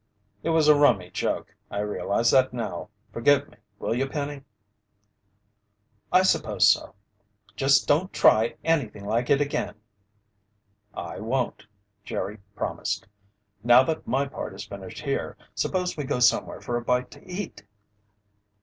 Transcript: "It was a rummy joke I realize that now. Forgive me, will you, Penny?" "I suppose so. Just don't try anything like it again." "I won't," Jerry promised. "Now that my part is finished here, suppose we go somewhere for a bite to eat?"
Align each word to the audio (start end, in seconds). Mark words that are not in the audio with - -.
"It 0.41 0.49
was 0.49 0.67
a 0.67 0.73
rummy 0.73 1.11
joke 1.11 1.53
I 1.69 1.77
realize 1.81 2.31
that 2.31 2.53
now. 2.53 2.89
Forgive 3.13 3.47
me, 3.51 3.57
will 3.77 3.93
you, 3.93 4.09
Penny?" 4.09 4.41
"I 6.11 6.23
suppose 6.23 6.67
so. 6.67 6.95
Just 7.55 7.87
don't 7.87 8.11
try 8.11 8.55
anything 8.63 9.05
like 9.05 9.29
it 9.29 9.39
again." 9.41 9.75
"I 10.91 11.19
won't," 11.19 11.67
Jerry 12.03 12.39
promised. 12.55 13.05
"Now 13.63 13.83
that 13.83 14.07
my 14.07 14.25
part 14.25 14.55
is 14.55 14.65
finished 14.65 15.01
here, 15.03 15.37
suppose 15.53 15.95
we 15.95 16.03
go 16.03 16.19
somewhere 16.19 16.61
for 16.61 16.77
a 16.77 16.81
bite 16.81 17.11
to 17.11 17.23
eat?" 17.23 17.63